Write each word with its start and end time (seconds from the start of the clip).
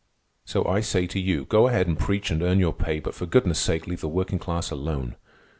"So 0.45 0.65
I 0.65 0.79
say 0.79 1.05
to 1.05 1.19
you, 1.19 1.45
go 1.45 1.67
ahead 1.67 1.85
and 1.85 1.95
preach 1.95 2.31
and 2.31 2.41
earn 2.41 2.57
your 2.57 2.73
pay, 2.73 2.99
but 2.99 3.13
for 3.13 3.27
goodness' 3.27 3.59
sake 3.59 3.85
leave 3.85 4.01
the 4.01 4.07
working 4.09 4.39
class 4.39 4.71
alone. 4.71 5.15